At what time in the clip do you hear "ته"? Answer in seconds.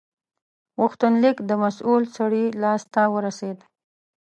2.93-3.01